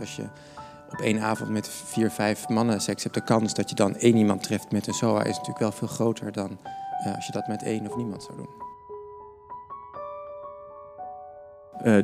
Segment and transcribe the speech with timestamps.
[0.00, 0.28] Als je
[0.90, 4.16] op één avond met vier, vijf mannen seks hebt, de kans dat je dan één
[4.16, 6.58] iemand treft met een SOA is natuurlijk wel veel groter dan
[7.06, 8.67] uh, als je dat met één of niemand zou doen.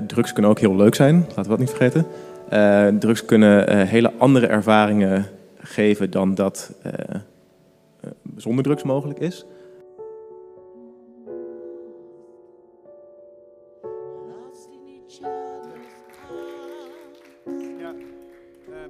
[0.07, 2.07] Drugs kunnen ook heel leuk zijn, laten we dat niet vergeten.
[2.53, 5.27] Uh, drugs kunnen hele andere ervaringen
[5.59, 6.73] geven dan dat
[8.37, 9.45] zonder drugs mogelijk is.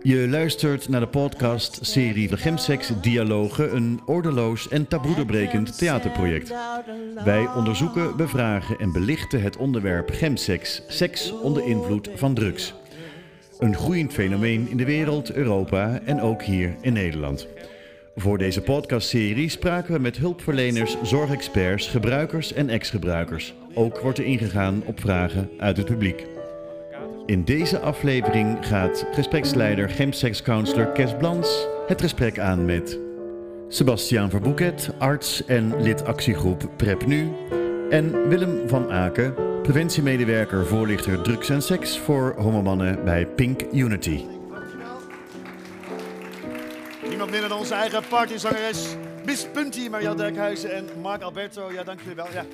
[0.06, 6.54] Je luistert naar de podcast-serie Gemsex Dialogen, een ordeloos en taboedebrekend theaterproject.
[7.24, 12.74] Wij onderzoeken, bevragen en belichten het onderwerp gemsex, seks onder invloed van drugs.
[13.58, 17.46] Een groeiend fenomeen in de wereld, Europa en ook hier in Nederland.
[18.16, 23.54] Voor deze podcastserie spraken we met hulpverleners, zorgexperts, gebruikers en ex-gebruikers.
[23.74, 26.33] Ook wordt er ingegaan op vragen uit het publiek.
[27.26, 32.98] In deze aflevering gaat gespreksleider Gemsex-counselor Kes Blans het gesprek aan met
[33.68, 37.32] Sebastiaan Verboeket, arts en lid actiegroep PrEP Nu
[37.90, 44.24] en Willem van Aken, preventiemedewerker voorlichter drugs en seks voor homomannen bij Pink Unity.
[47.08, 51.72] Niemand minder dan onze eigen partyzangeres Miss Punty, Maria Dijkhuizen en Mark Alberto.
[51.72, 52.26] Ja, dank jullie wel.
[52.32, 52.44] Ja,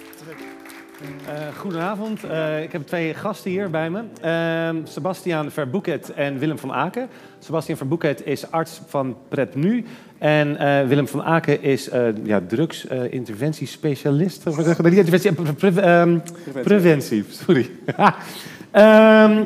[1.00, 2.24] uh, goedenavond.
[2.24, 4.02] Uh, ik heb twee gasten hier bij me.
[4.24, 7.08] Uh, Sebastiaan Verboeket en Willem van Aken.
[7.38, 9.84] Sebastiaan Verboeket is arts van PrEP Nu.
[10.18, 11.90] En uh, Willem van Aken is
[12.24, 14.46] ja, drugsinterventiespecialist.
[14.46, 16.18] Uh, interventie, pre ehm,
[16.62, 17.24] preventie.
[17.28, 17.70] sorry.
[18.72, 19.44] um,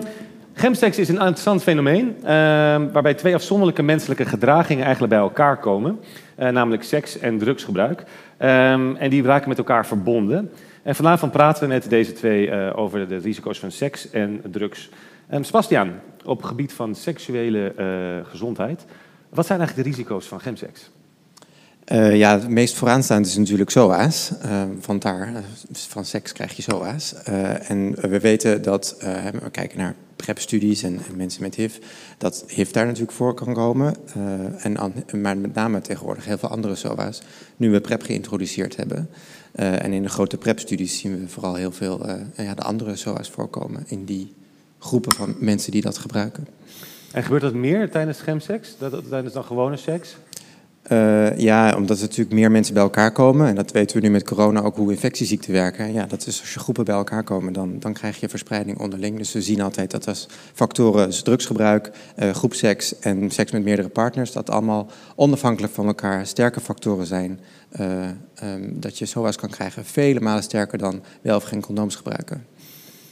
[0.81, 2.17] is een interessant fenomeen
[2.93, 6.01] waarbij twee afzonderlijke menselijke gedragingen eigenlijk bij elkaar komen.
[6.37, 8.05] namelijk seks en drugsgebruik.
[8.39, 10.51] en die raken met elkaar verbonden.
[10.85, 14.91] En vanavond praten we met deze twee uh, over de risico's van seks en drugs.
[15.33, 15.93] Um, Sebastian,
[16.25, 18.85] op het gebied van seksuele uh, gezondheid,
[19.29, 20.91] wat zijn eigenlijk de risico's van gemseks?
[21.93, 24.33] Uh, ja, het meest vooraanstaand is natuurlijk SOA's.
[24.45, 25.33] Uh, want daar,
[25.73, 27.15] van seks krijg je SOA's.
[27.69, 28.97] En we weten dat,
[29.43, 31.77] we kijken naar PrEP-studies en, en, mensen met HIV,
[32.19, 33.97] dat HIV daar natuurlijk voor kan komen.
[34.59, 37.23] en, maar met name tegenwoordig heel veel andere SOA's,
[37.57, 39.09] nu we PrEP geïntroduceerd hebben.
[39.55, 42.97] Uh, en in de grote PrEP-studies zien we vooral heel veel uh, ja, de andere
[42.97, 44.33] SOA's voorkomen in die
[44.79, 46.47] groepen van mensen die dat gebruiken.
[47.13, 50.17] En gebeurt dat meer tijdens gemseks, dat, tijdens dan gewone seks?
[50.93, 53.47] Uh, ja, omdat er natuurlijk meer mensen bij elkaar komen.
[53.49, 55.93] En dat weten we nu met corona ook hoe infectieziekten werken.
[55.93, 59.19] Ja, dat is als je groepen bij elkaar komen, dan, dan krijg je verspreiding onderling.
[59.19, 64.33] Dus we zien altijd dat als factoren, drugsgebruik, uh, groepseks en seks met meerdere partners,
[64.33, 67.41] dat allemaal onafhankelijk van elkaar sterke factoren zijn.
[67.81, 68.09] Uh,
[68.43, 72.47] um, dat je SOA's kan krijgen, vele malen sterker dan wel of geen condooms gebruiken.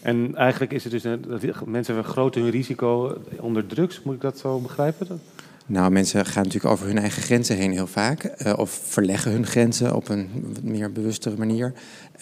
[0.03, 4.39] En eigenlijk is het dus dat mensen vergroten hun risico onder drugs, moet ik dat
[4.39, 5.21] zo begrijpen?
[5.67, 8.33] Nou, mensen gaan natuurlijk over hun eigen grenzen heen heel vaak.
[8.47, 11.73] Uh, of verleggen hun grenzen op een wat meer bewustere manier.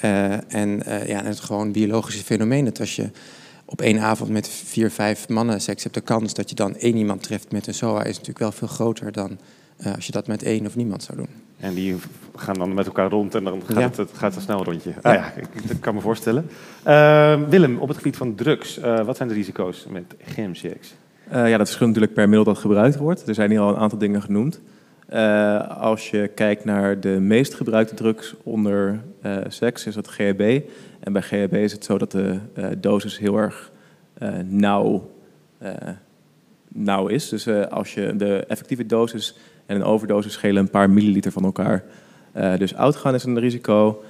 [0.05, 2.65] Uh, en uh, ja, het gewoon biologische fenomeen.
[2.65, 3.11] Dat als je
[3.65, 6.97] op één avond met vier, vijf mannen seks hebt, de kans dat je dan één
[6.97, 9.39] iemand treft met een SOA is natuurlijk wel veel groter dan
[9.95, 11.29] als je dat met één of niemand zou doen.
[11.61, 11.97] En die
[12.37, 13.83] gaan dan met elkaar rond en dan gaat, ja.
[13.83, 14.95] het, het, gaat een snel rondje.
[15.03, 16.51] Ah, ja, ik, dat kan me voorstellen.
[17.49, 20.95] Willem, op het gebied van drugs, wat zijn de risico's met GMCX?
[21.33, 23.29] Uh, ja, dat verschilt natuurlijk per middel dat gebruikt wordt.
[23.29, 24.61] Er zijn hier al een aantal dingen genoemd.
[25.13, 30.61] Uh, als je kijkt naar de meest gebruikte drugs onder uh, seks, is dat GHB.
[31.01, 32.39] En bij GHB is het zo dat de
[32.79, 33.71] dosis heel erg
[34.45, 35.09] nauw,
[37.07, 37.29] is.
[37.29, 39.37] Dus als je de effectieve dosis
[39.67, 41.85] en een overdosis schelen een paar milliliter van elkaar.
[42.59, 44.03] dus uitgaan is een risico.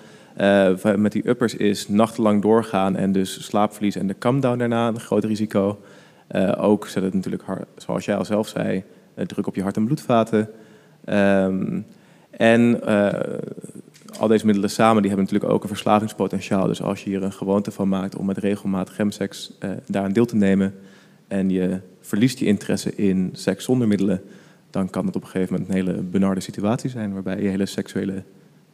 [0.96, 5.00] met die uppers is nachtenlang doorgaan en dus slaapverlies en de come down daarna een
[5.00, 5.78] groot risico.
[6.32, 7.42] Uh, ook zet het natuurlijk,
[7.76, 8.84] zoals jij al zelf zei,
[9.14, 10.50] uh, druk op je hart- en bloedvaten.
[11.08, 11.86] Um,
[12.30, 13.12] en uh,
[14.18, 16.66] al deze middelen samen die hebben natuurlijk ook een verslavingspotentiaal.
[16.66, 20.36] Dus als je hier een gewoonte van maakt om met regelmatig gemseks daaraan deel te
[20.36, 20.74] nemen...
[21.28, 24.22] en je verliest je interesse in seks zonder middelen...
[24.70, 27.12] dan kan het op een gegeven moment een hele benarde situatie zijn...
[27.12, 28.22] waarbij je hele seksuele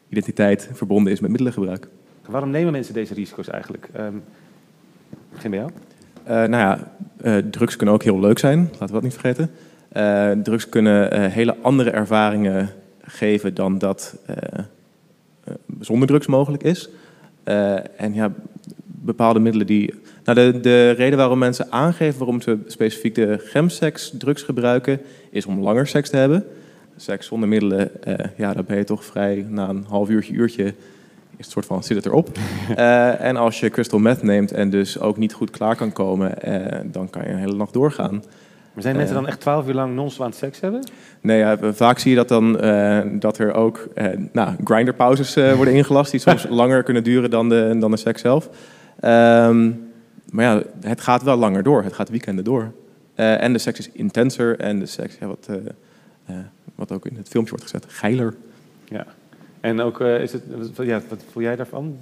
[0.09, 1.89] identiteit verbonden is met middelengebruik.
[2.29, 3.89] Waarom nemen mensen deze risico's eigenlijk?
[3.99, 4.23] Um,
[5.33, 5.71] begin bij jou.
[6.29, 6.93] Uh, nou ja,
[7.25, 9.51] uh, drugs kunnen ook heel leuk zijn, laten we dat niet vergeten.
[9.97, 12.71] Uh, drugs kunnen hele andere ervaringen
[13.03, 14.17] geven dan dat
[15.81, 16.89] zonder drugs mogelijk is.
[17.97, 18.33] en ja,
[18.85, 19.95] bepaalde middelen die
[20.25, 25.01] Nou, de, de reden waarom mensen aangeven waarom ze specifiek de chemsex drugs gebruiken,
[25.31, 26.45] is om langer seks te hebben.
[26.97, 30.75] Seks zonder middelen, eh, ja, dan ben je toch vrij na een half uurtje, uurtje,
[31.37, 32.29] is het soort van zit het erop.
[32.77, 36.43] Eh, en als je crystal meth neemt en dus ook niet goed klaar kan komen,
[36.43, 38.13] eh, dan kan je een hele nacht doorgaan.
[38.73, 39.21] Maar zijn mensen Eh.
[39.23, 40.89] dan echt twaalf uur lang non-stop aan het seks hebben?
[41.21, 42.53] Nee, ja, vaak zie je dat dan
[43.21, 43.89] dat er ook
[44.33, 48.21] nou, grinderpauzes eh, worden ingelast, die soms langer kunnen duren dan de, dan de seks
[48.21, 48.51] zelf.
[49.01, 49.71] Ehm,
[50.31, 51.83] maar ja, het gaat wel langer door.
[51.83, 52.73] Het gaat weekenden door.
[53.15, 55.49] En de seks is intenser en de seks, ja, wat,
[56.75, 58.35] wat ook in het filmpje wordt gezet, geiler.
[58.85, 59.07] Ja.
[59.67, 60.43] En ook, eh, is het,
[60.77, 61.97] wat- ja, wat voel jij daarvan?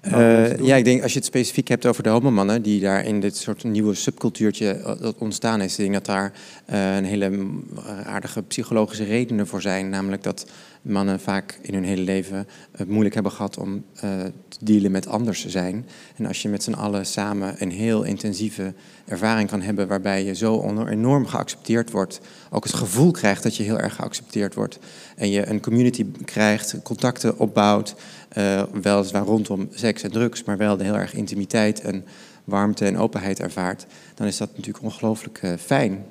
[0.00, 3.20] Eh, ja, ik denk als je het specifiek hebt over de homomannen, die daar in
[3.20, 6.32] dit soort nieuwe subcultuurtje eh, dat ontstaan is, ik denk dat daar
[6.66, 7.64] een hele mm,
[8.04, 9.88] aardige psychologische redenen voor zijn.
[9.88, 10.46] Namelijk dat
[10.82, 12.46] mannen vaak in hun hele leven
[12.76, 14.00] het moeilijk hebben gehad om eh,
[14.48, 15.86] te dealen met anders zijn.
[16.16, 18.74] En als je met z'n allen samen een heel intensieve
[19.04, 22.20] ervaring kan hebben, waarbij je zo enorm geaccepteerd wordt,
[22.50, 24.78] ook het gevoel krijgt dat je heel erg geaccepteerd wordt,
[25.16, 27.94] en je een community krijgt, contacten opbouwt,
[28.28, 32.04] eh weliswaar rondom seks en drugs, maar wel de heel erg intimiteit en
[32.44, 36.04] warmte en openheid ervaart, dan is dat natuurlijk ongelooflijk eh, fijn.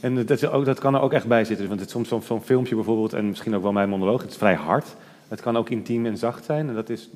[0.00, 1.68] En dat, ook, dat kan er ook echt bij zitten.
[1.68, 4.54] Want het, soms zo'n filmpje bijvoorbeeld, en misschien ook wel mijn monoloog, het is vrij
[4.54, 4.86] hard.
[5.28, 6.68] Het kan ook intiem en zacht zijn.
[6.68, 7.10] En dat is,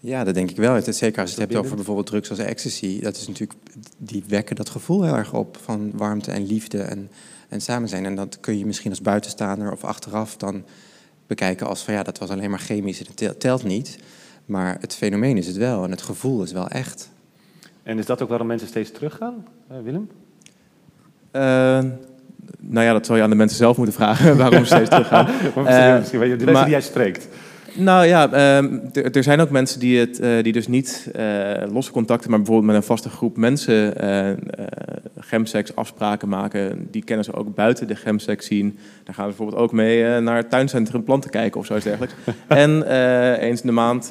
[0.00, 0.74] Ja, dat denk ik wel.
[0.74, 3.00] Het is zeker als je het hebt over bijvoorbeeld drugs als ecstasy.
[3.00, 3.58] Dat is natuurlijk,
[3.96, 7.10] die wekken dat gevoel heel erg op van warmte en liefde en,
[7.48, 8.04] en samen zijn.
[8.04, 10.64] En dat kun je misschien als buitenstaander of achteraf dan
[11.26, 13.98] bekijken als van ja, dat was alleen maar chemisch en het tel- telt niet.
[14.44, 17.10] Maar het fenomeen is het wel en het gevoel is wel echt.
[17.82, 20.08] en is dat ook waarom mensen steeds teruggaan, eh, Willem?
[21.30, 21.78] Eh,
[22.60, 25.26] nou ja, dat zou je aan de mensen zelf moeten vragen, waarom ze steeds teruggaan.
[26.00, 27.28] Misschien, je, de mensen die jij spreekt.
[27.74, 31.92] Nou ja, ehm, er- zijn ook mensen die, het, eh, die dus niet eh, losse
[31.92, 34.36] contacten, maar bijvoorbeeld met een vaste groep mensen eh
[35.20, 36.88] gemseks afspraken maken.
[36.90, 38.78] Die kennen ze ook buiten de gemseks zien.
[39.04, 42.14] Daar gaan ze bijvoorbeeld ook mee naar het tuincentrum planten kijken of zoiets dergelijks.
[42.48, 42.82] en
[43.40, 44.06] eens in de maand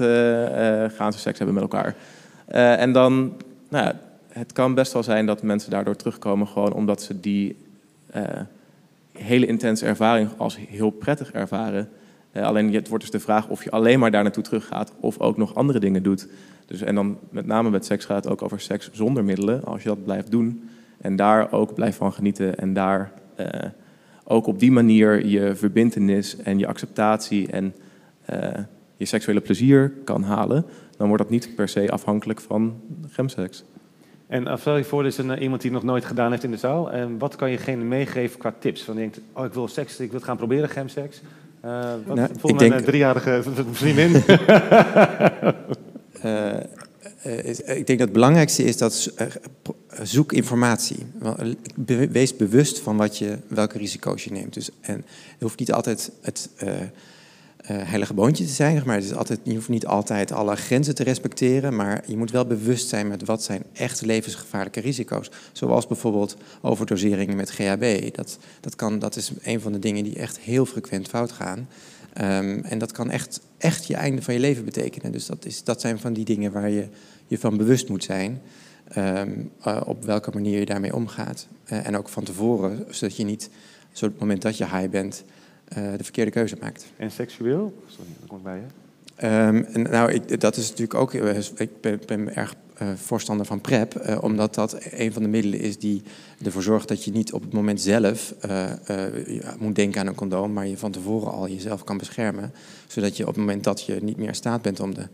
[0.97, 1.95] gaan ze seks hebben met elkaar.
[2.77, 3.33] En dan,
[3.69, 3.93] nou ja,
[4.37, 7.55] het kan best wel zijn dat mensen daardoor terugkomen gewoon omdat ze die
[8.09, 8.23] eh,
[9.11, 11.89] hele intense ervaring als heel prettig ervaren.
[12.31, 15.19] Eh, alleen het wordt dus de vraag of je alleen maar daar naartoe teruggaat of
[15.19, 16.27] ook nog andere dingen doet.
[16.65, 19.63] Dus, en dan met name met seks gaat het ook over seks zonder middelen.
[19.63, 23.47] Als je dat blijft doen en daar ook blijft van genieten en daar eh,
[24.23, 27.73] ook op die manier je verbintenis en je acceptatie en
[28.97, 30.65] je seksuele plezier kan halen,
[30.97, 33.63] dan wordt dat niet per se afhankelijk van gemseks.
[34.27, 36.31] En uh, stel je voor, er is een, eh, iemand die het nog nooit gedaan
[36.31, 36.91] heeft in de zaal.
[36.91, 38.81] En wat kan je degene meegeven qua tips?
[38.83, 41.21] Van je denkt, oh, ik wil seks, ik wil het gaan proberen, gemseks.
[41.65, 43.41] Uh, wat Nou, ik mijn denk- eh, driejarige
[43.71, 44.23] vriendin?
[46.21, 46.53] Eh,
[47.23, 49.27] eh, ik denk dat het belangrijkste is dat eh,
[50.03, 51.05] zoek informatie.
[51.85, 54.53] Eh, Wees bewust van wat je, welke risico's je neemt.
[54.53, 56.81] Dus, en het hoeft niet altijd het eh, eh,
[57.73, 61.03] heilige boontje te zijn, maar het is altijd, je hoeft niet altijd alle grenzen te
[61.03, 65.31] respecteren, maar je moet wel bewust zijn met wat zijn echt levensgevaarlijke risico's.
[65.51, 68.15] Zoals bijvoorbeeld overdoseringen met GHB.
[68.15, 71.67] Dat, dat, kan, dat is een van de dingen die echt heel frequent fout gaan.
[72.13, 75.11] Ehm, en dat kan echt, echt je einde van je leven betekenen.
[75.11, 76.87] Dus dat, is, dat zijn van die dingen waar je
[77.27, 78.41] je van bewust moet zijn.
[78.87, 79.31] ehm,
[79.61, 81.47] eh, op welke manier je daarmee omgaat.
[81.63, 83.49] Eh, en ook van tevoren, zodat je niet,
[83.91, 85.36] zo op het moment dat je high bent, eh,
[85.67, 86.85] de verkeerde keuze maakt.
[86.97, 87.73] en seksueel?
[87.87, 88.63] Sorry, dat komt bij je.
[89.15, 91.13] Ehm, nou, ik, dat is natuurlijk ook.
[91.13, 95.27] eh, Ik ben, ben erg eh, voorstander van PrEP, eh, omdat dat een van de
[95.29, 96.01] middelen is die
[96.45, 99.13] ervoor zorgt dat je niet op het moment zelf eh, eh,
[99.59, 102.51] moet denken aan een condoom, maar je van tevoren al jezelf kan beschermen,
[102.87, 105.07] zodat je op het moment dat je niet meer in staat bent om de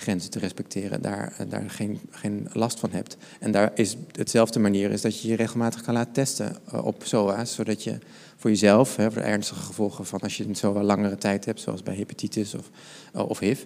[0.00, 3.16] grenzen te respecteren, daar, eh, daar geen, geen last van hebt.
[3.40, 7.02] En daar is hetzelfde manier is dat je je regelmatig kan laten testen eh, op
[7.04, 7.98] SOA's, zodat je
[8.36, 11.60] voor jezelf, hè, voor de ernstige gevolgen van als je een wel langere tijd hebt,
[11.60, 12.70] zoals bij hepatitis of,
[13.12, 13.62] eh, of HIV,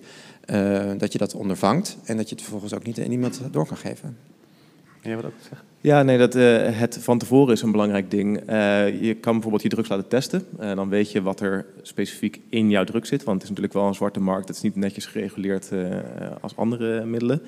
[0.98, 3.76] dat je dat ondervangt en dat je het vervolgens ook niet aan iemand door kan
[3.76, 4.16] geven.
[5.02, 5.73] En jij wat ook zeggen?
[5.84, 8.38] Ja, nee, dat, eh, het van tevoren is een belangrijk ding.
[8.38, 10.46] Eh, je kan bijvoorbeeld je drugs laten testen.
[10.58, 13.24] Eh, dan weet je wat er specifiek in jouw drug zit.
[13.24, 14.48] Want het is natuurlijk wel een zwarte markt.
[14.48, 15.70] Het is niet netjes gereguleerd
[16.40, 17.42] als andere middelen.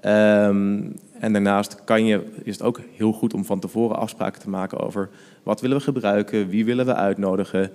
[0.00, 0.80] Ehm,
[1.18, 4.78] en daarnaast kan je, is het ook heel goed om van tevoren afspraken te maken
[4.78, 5.08] over
[5.42, 7.70] wat willen we gebruiken, wie willen we uitnodigen,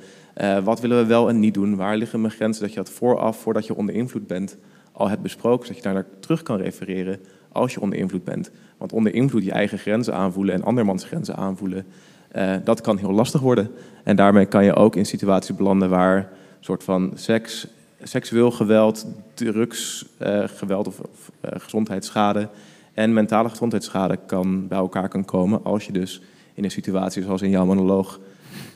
[0.64, 3.38] wat willen we wel en niet doen, waar liggen mijn grenzen, dat je dat vooraf,
[3.38, 4.58] voordat je onder invloed bent,
[4.92, 7.20] al hebt besproken, zodat je daar naar terug kan refereren
[7.58, 8.52] als je onder invloed bent.
[8.78, 11.86] Want onder invloed je eigen grenzen aanvoelen en andermans grenzen aanvoelen,
[12.28, 13.72] eh, dat kan heel lastig worden.
[14.04, 16.26] En daarmee kan je ook in situaties belanden waar een
[16.60, 17.68] soort van seks,
[18.04, 21.02] seksueel geweld, drugs, eh, geweld of,
[21.42, 22.50] eh, gezondheidsschade
[22.94, 26.22] en mentale gezondheidsschade kan bij elkaar kan komen als je dus
[26.54, 28.20] in een situatie zoals in jouw monoloog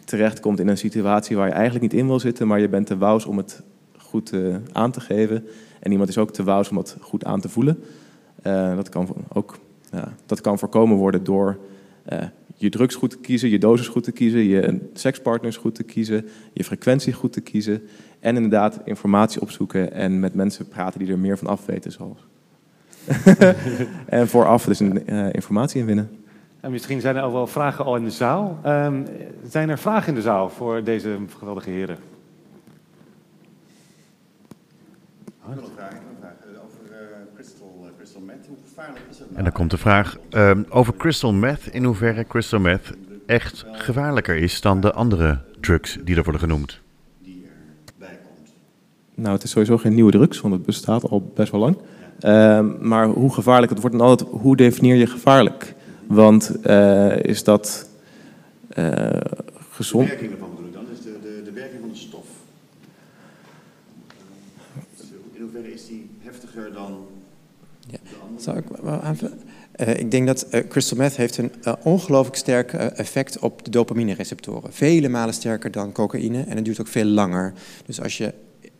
[0.06, 2.98] terechtkomt in een situatie waar je eigenlijk niet in wil zitten, maar je bent te
[2.98, 3.62] wous om het
[3.98, 4.34] goed
[4.72, 5.48] aan te geven.
[5.80, 7.84] En iemand is ook te wous om het goed aan te voelen.
[8.48, 9.58] Uh, dat, kan ook,
[9.92, 11.58] ja, dat kan voorkomen worden door
[12.12, 12.20] uh,
[12.56, 16.28] je drugs goed te kiezen, je dosis goed te kiezen, je sekspartners goed te kiezen,
[16.54, 17.88] je frequentie goed te kiezen.
[18.20, 21.92] En inderdaad informatie opzoeken en met mensen praten die er meer van af weten.
[21.92, 22.26] Zoals.
[24.06, 26.10] en vooraf dus een, informatie inwinnen.
[26.60, 28.60] En misschien zijn er al wel vragen al in de zaal.
[28.66, 29.06] Um,
[29.48, 31.98] zijn er vragen in de zaal voor deze geweldige heren?
[35.50, 35.94] Ik wil een vraag,
[36.64, 36.98] over uh,
[37.36, 38.46] crystal, uh, crystal meth.
[38.48, 39.38] Hoe gevaarlijk is dat nou?
[39.38, 41.68] En dan komt de vraag uh, over crystal meth.
[41.72, 42.92] In hoeverre crystal meth
[43.26, 46.80] echt gevaarlijker is dan de andere drugs die er worden genoemd?
[47.20, 47.46] Die
[47.86, 48.54] erbij komt.
[49.16, 51.78] Nou, het is sowieso geen nieuwe drugs, want het bestaat al best wel lang.
[52.20, 55.76] Ehm, maar hoe gevaarlijk, het wordt dan altijd, hoe definieer je gevaarlijk?
[56.08, 57.90] Want uh, is dat
[58.78, 59.10] uh,
[59.72, 60.08] gezond?
[60.08, 62.26] De werking ervan bedoel ik dan, is de, de, de werking van de stof.
[65.34, 67.06] In hoeverre is die heftiger dan
[67.88, 67.98] ja.
[68.04, 68.31] de andere?
[68.48, 68.66] Ik?
[69.76, 73.72] Uh, ik denk dat uh, crystal meth heeft een uh, ongelooflijk sterk effect op de
[73.72, 74.74] dopamine-receptoren.
[74.74, 77.54] Vele malen sterker dan cocaïne en het duurt ook veel langer.
[77.86, 78.34] Dus als je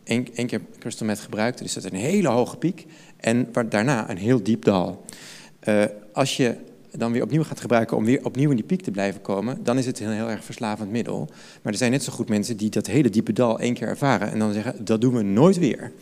[0.04, 4.10] één, één keer crystal meth gebruikt, dan is dat een hele hoge piek en daarna
[4.10, 5.04] een heel diep dal.
[6.12, 6.56] als je
[6.90, 9.78] dan weer opnieuw gaat gebruiken om weer opnieuw in die piek te blijven komen, dan
[9.78, 11.28] is het een heel erg verslavend middel.
[11.62, 14.30] Maar er zijn net zo goed mensen die dat hele diepe dal één keer ervaren
[14.32, 15.92] en dan zeggen, dat doen we nooit weer.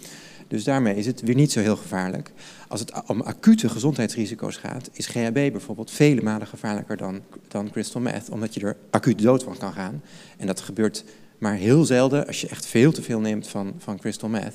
[0.50, 2.32] Dus daarmee is het weer niet zo heel gevaarlijk.
[2.68, 8.00] Als het om acute gezondheidsrisico's gaat, is GHB bijvoorbeeld vele malen gevaarlijker dan, dan crystal
[8.00, 10.02] meth, omdat je er acuut dood van kan gaan.
[10.36, 11.04] En dat gebeurt
[11.38, 14.54] maar heel zelden als je echt veel te veel neemt van, van crystal meth.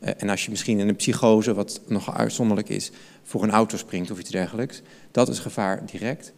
[0.00, 2.90] Uh, en als je misschien in een psychose, wat nogal uitzonderlijk is,
[3.22, 4.82] voor een auto springt of iets dergelijks.
[5.10, 6.32] Dat is gevaar direct.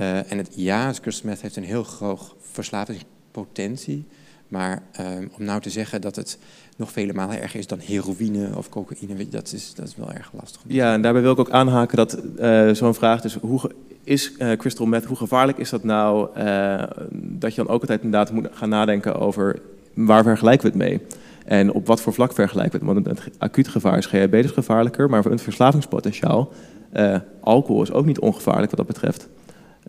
[0.00, 4.06] Uh, en het ja, crystal meth heeft een heel hoog verslavingspotentie.
[4.48, 6.38] Maar um, om nou te zeggen dat het
[6.76, 10.30] nog vele malen erger is dan heroïne of cocaïne, dat is, dat is wel erg
[10.32, 10.60] lastig.
[10.66, 13.70] Ja, en daarbij wil ik ook aanhaken dat uh, zo'n vraag, dus hoe
[14.04, 18.02] is uh, crystal meth, hoe gevaarlijk is dat nou, uh, dat je dan ook altijd
[18.02, 19.60] inderdaad moet gaan nadenken over
[19.94, 21.00] waar vergelijken we het mee?
[21.44, 23.04] En op wat voor vlak vergelijken we het?
[23.04, 26.52] Want het acuut gevaar is GHB dus gevaarlijker, maar voor een verslavingspotentiaal,
[27.40, 29.28] alcohol is ook niet ongevaarlijk wat dat betreft.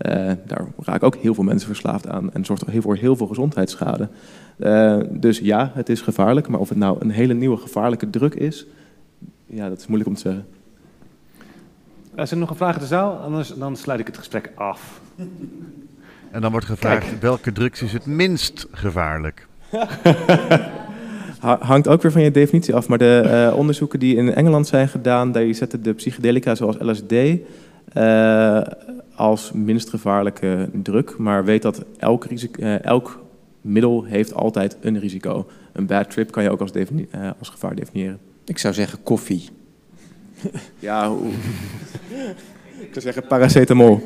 [0.07, 4.09] Uh, daar raken ook heel veel mensen verslaafd aan en zorgt voor heel veel gezondheidsschade.
[4.57, 8.33] Uh, dus ja, het is gevaarlijk, maar of het nou een hele nieuwe gevaarlijke druk
[8.33, 8.65] is,
[9.45, 10.45] ja, dat is moeilijk om te zeggen.
[12.15, 13.17] Is er nog een vraag in de zaal?
[13.17, 15.01] Anders dan sluit ik het gesprek af.
[16.31, 17.21] En dan wordt gevraagd, Kijk.
[17.21, 19.47] welke drugs is het minst gevaarlijk?
[21.39, 24.87] Hangt ook weer van je definitie af, maar de uh, onderzoeken die in Engeland zijn
[24.87, 27.13] gedaan, daar zetten de psychedelica zoals LSD
[29.15, 33.23] als minst gevaarlijke druk, maar weet dat elk, risico, uh, elk
[33.61, 35.47] middel heeft altijd een risico.
[35.73, 38.19] Een bad trip kan je ook als, uh, als gevaar definiëren.
[38.45, 39.49] Ik zou zeggen koffie.
[40.79, 41.31] ja, hoe...
[42.79, 44.03] ik zou zeggen paracetamol.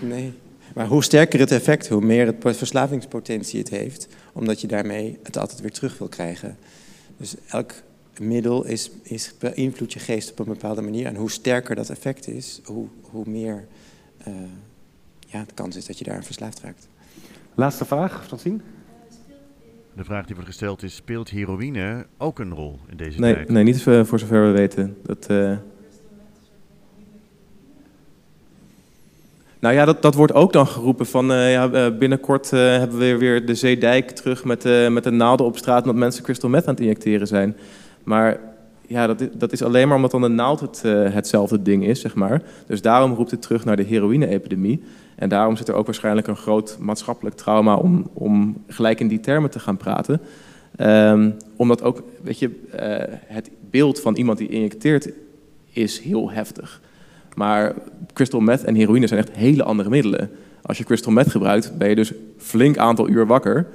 [0.00, 0.32] Nee,
[0.74, 5.38] maar hoe sterker het effect, hoe meer het verslavingspotentie het heeft, omdat je daarmee het
[5.38, 6.56] altijd weer terug wil krijgen.
[7.16, 7.72] Dus elk
[8.20, 11.06] middel is, is beïnvloedt je geest op een bepaalde manier.
[11.06, 13.66] En hoe sterker dat effect is, hoe, hoe meer
[14.28, 14.34] uh,
[15.26, 16.88] ja, de kans is dat je daar verslaafd raakt.
[17.54, 18.58] Laatste vraag, Francine.
[19.96, 23.48] De vraag die wordt gesteld is, speelt heroïne ook een rol in deze nee, tijd?
[23.48, 24.96] Nee, niet voor zover we weten.
[25.02, 25.56] Dat, uh...
[29.58, 33.16] Nou ja, dat, dat wordt ook dan geroepen van uh, ja, binnenkort uh, hebben we
[33.16, 36.74] weer de zeedijk terug met, met de naalden op straat omdat mensen crystal meth aan
[36.74, 37.56] het injecteren zijn.
[38.04, 38.40] Maar
[38.86, 41.84] ja, dat, is, dat is alleen maar omdat dan de naald het, uh, hetzelfde ding
[41.84, 42.42] is, zeg maar.
[42.66, 44.82] Dus daarom roept het terug naar de heroïne-epidemie.
[45.16, 49.20] En daarom zit er ook waarschijnlijk een groot maatschappelijk trauma om, om gelijk in die
[49.20, 50.20] termen te gaan praten.
[50.80, 55.10] Um, omdat ook, weet je, uh, het beeld van iemand die injecteert
[55.72, 56.80] is heel heftig.
[57.34, 57.74] Maar
[58.12, 60.30] crystal meth en heroïne zijn echt hele andere middelen.
[60.62, 63.66] Als je crystal meth gebruikt, ben je dus flink aantal uur wakker.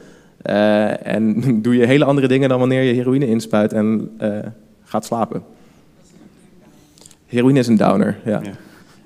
[0.49, 4.11] Uh, en doe je hele andere dingen dan wanneer je heroïne inspuit en
[4.83, 5.43] gaat slapen.
[7.25, 8.41] Heroïne is een downer, ja.
[8.43, 8.51] ja.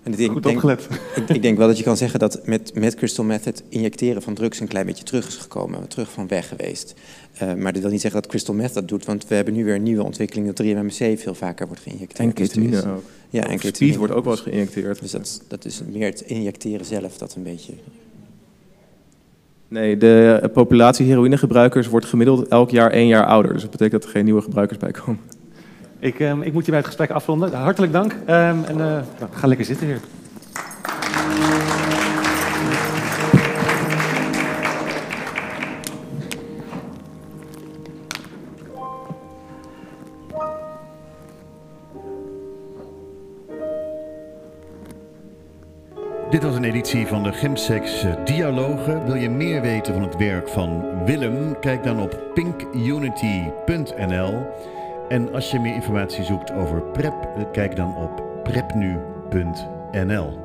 [0.03, 0.87] En ik denk, Goed opgelet.
[1.15, 4.21] Ik, ik, denk wel dat je kan zeggen dat met, met crystal meth het injecteren
[4.21, 6.93] van drugs een klein beetje terug is gekomen, terug van weg geweest.
[7.43, 9.65] Uh, maar dat wil niet zeggen dat crystal meth dat doet, want we hebben nu
[9.65, 12.19] weer een nieuwe ontwikkeling dat 3-MMC veel vaker wordt geïnjecteerd.
[12.19, 13.03] En ketamine dus ook.
[13.29, 13.75] Ja, en ketamine.
[13.75, 15.01] Speed wordt ook wel eens geïnjecteerd.
[15.01, 17.73] Dus dat, dat is meer het injecteren zelf dat een beetje...
[19.69, 23.53] Nee, de populatie heroïnegebruikers wordt gemiddeld elk jaar één jaar ouder.
[23.53, 25.19] Dus dat betekent dat er geen nieuwe gebruikers bij komen.
[25.99, 27.53] Ik, ehm, ik moet hierbij het gesprek afronden.
[27.53, 29.99] Hartelijk dank ehm, en eh, nou, ga lekker zitten hier.
[46.89, 49.05] Van de Gemsex Dialogen.
[49.05, 51.59] Wil je meer weten van het werk van Willem?
[51.59, 54.45] Kijk dan op pinkunity.nl.
[55.09, 60.39] En als je meer informatie zoekt over PrEP, kijk dan op prepnu.nl.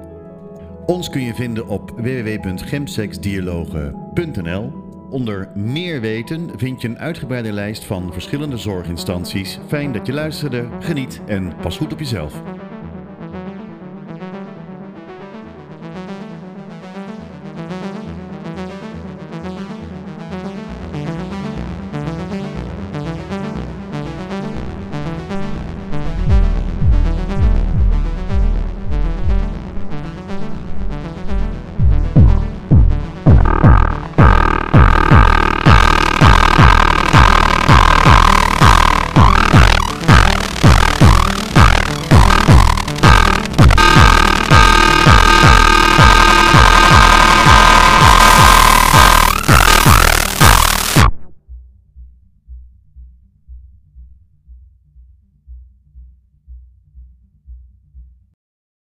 [0.87, 4.73] Ons kun je vinden op www.gemsexdialogen.nl.
[5.11, 9.59] Onder meer weten vind je een uitgebreide lijst van verschillende zorginstanties.
[9.67, 12.43] Fijn dat je luisterde, geniet en pas goed op jezelf.